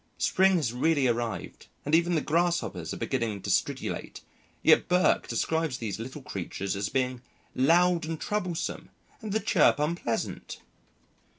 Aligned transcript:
Spring 0.17 0.55
has 0.55 0.73
really 0.73 1.05
arrived 1.05 1.67
and 1.85 1.93
even 1.93 2.15
the 2.15 2.21
grasshoppers 2.21 2.91
are 2.91 2.97
beginning 2.97 3.39
to 3.39 3.51
stridulate, 3.51 4.21
yet 4.63 4.87
Burke 4.87 5.27
describes 5.27 5.77
these 5.77 5.99
little 5.99 6.23
creatures 6.23 6.75
as 6.75 6.89
being 6.89 7.21
"loud 7.53 8.05
and 8.07 8.19
troublesome" 8.19 8.89
and 9.21 9.31
the 9.31 9.39
chirp 9.39 9.77
unpleasant. 9.77 10.57